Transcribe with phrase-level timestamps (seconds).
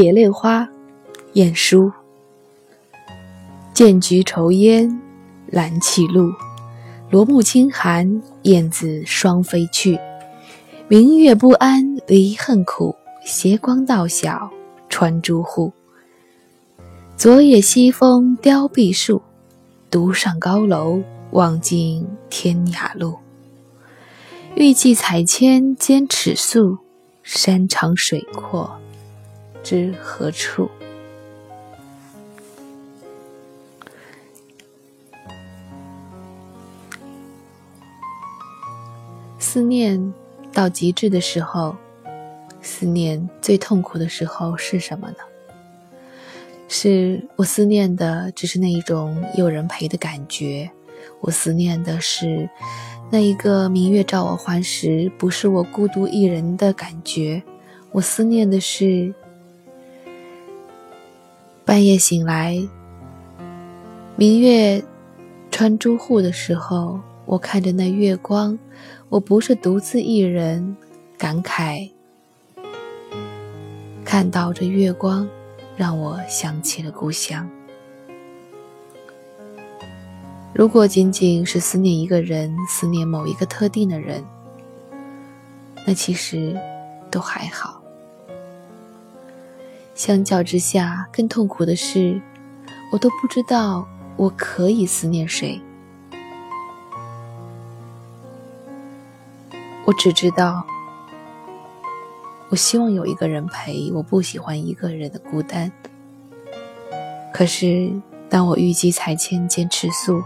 [0.00, 0.68] 蝶恋花，
[1.32, 1.90] 晏殊。
[3.74, 5.02] 剑菊愁烟，
[5.48, 6.30] 兰泣露。
[7.10, 9.98] 罗幕轻寒，燕子双飞去。
[10.86, 12.94] 明月不安，离恨苦。
[13.24, 14.48] 斜光到晓，
[14.88, 15.72] 穿朱户。
[17.16, 19.20] 昨夜西风凋碧树，
[19.90, 23.16] 独上高楼，望尽天涯路。
[24.54, 26.78] 欲寄彩笺兼尺素，
[27.24, 28.77] 山长水阔
[29.68, 30.70] 知何处？
[39.38, 40.14] 思念
[40.54, 41.76] 到极致的时候，
[42.62, 45.16] 思念最痛苦的时候是什么呢？
[46.66, 50.70] 是我思念的只是那一种有人陪的感觉，
[51.20, 52.48] 我思念的是
[53.10, 57.42] 那一个明月照我还时，不是我孤独一人的感觉，
[57.92, 59.12] 我思念的是
[61.68, 62.66] 半夜醒来，
[64.16, 64.82] 明月
[65.50, 68.58] 穿朱户的时候，我看着那月光。
[69.10, 70.74] 我不是独自一人
[71.18, 71.90] 感慨，
[74.02, 75.28] 看到这月光，
[75.76, 77.46] 让我想起了故乡。
[80.54, 84.24] 如果仅仅是思念一个人，思念某一个特定的人，
[85.86, 86.58] 那其实
[87.10, 87.77] 都还好。
[89.98, 92.22] 相较之下，更痛苦的是，
[92.92, 93.84] 我都不知道
[94.16, 95.60] 我可以思念谁。
[99.84, 100.64] 我只知道，
[102.48, 105.72] 我希望有一个人陪，我不喜欢一个人的孤单。
[107.34, 107.90] 可是，
[108.30, 110.22] 当我欲寄彩笺兼尺素，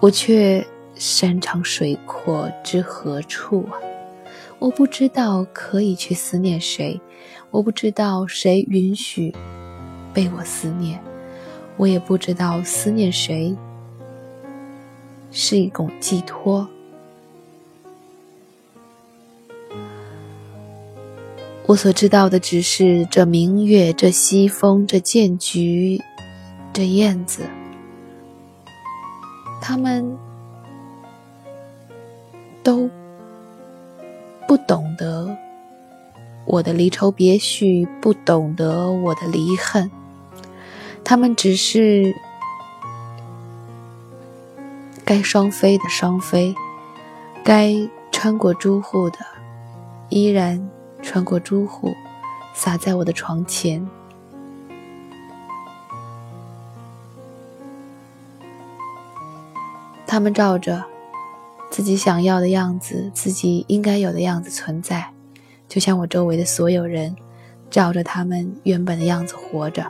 [0.00, 3.76] 我却山长水阔知何处啊？
[4.60, 7.00] 我不知道可以去思念谁，
[7.50, 9.34] 我不知道谁允许
[10.12, 11.02] 被我思念，
[11.78, 13.56] 我也不知道思念谁
[15.32, 16.68] 是一种寄托。
[21.64, 25.98] 我所知道的只是这明月，这西风，这剑菊，
[26.70, 27.44] 这燕子，
[29.62, 30.18] 他们
[32.62, 32.90] 都
[34.50, 35.36] 不懂得
[36.44, 39.88] 我的离愁别绪，不懂得我的离恨，
[41.04, 42.12] 他们只是
[45.04, 46.52] 该双飞的双飞，
[47.44, 47.72] 该
[48.10, 49.18] 穿过朱户的
[50.08, 50.68] 依然。
[51.00, 51.94] 穿过朱户，
[52.52, 53.88] 洒在我的床前。
[60.08, 60.84] 他们照着
[61.70, 65.12] 自己想要的样子，自己应该有的样子存在，
[65.68, 67.14] 就像我周围的所有人，
[67.70, 69.86] 照着他们原本的样子活着。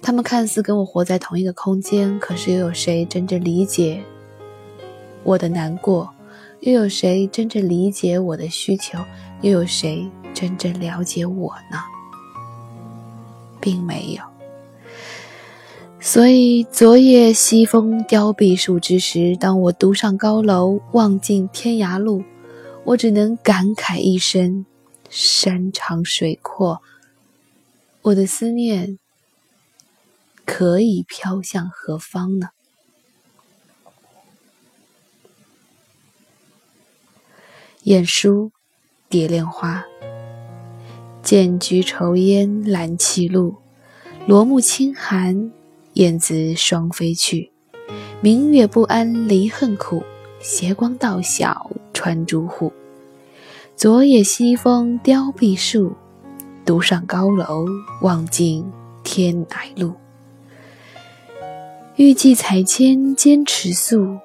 [0.00, 4.02] 他们看似跟我活在同一个空间，可是又有谁真正理解
[5.24, 6.08] 我的难过？
[6.60, 8.98] 又有谁真正理解我的需求？
[9.42, 11.78] 又有谁真正了解我呢？
[13.60, 14.35] 并没有。
[16.08, 22.22] 所以昨夜西风凋碧树之时，当我独上高楼，望尽天涯路，
[22.84, 24.64] 我只能感慨一声：
[25.10, 26.80] 山长水阔。
[28.02, 29.00] 我的思念
[30.44, 32.50] 可以飘向何方呢？
[37.82, 38.52] 晏殊，
[39.08, 39.84] 蝶恋花。
[41.20, 43.56] 剑菊愁烟，兰泣露。
[44.28, 45.52] 罗幕轻寒，
[45.96, 47.50] 燕子双飞去。
[48.20, 50.02] 明月不安，离恨苦。
[50.40, 52.70] 斜光到晓，穿朱户。
[53.74, 55.94] 昨夜西风凋碧树，
[56.66, 57.64] 独上高楼，
[58.02, 58.70] 望尽
[59.02, 59.94] 天涯路。
[61.96, 64.18] 欲寄彩笺兼尺素，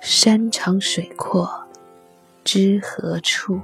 [0.00, 1.48] 山长水阔。
[2.42, 3.60] 知何处？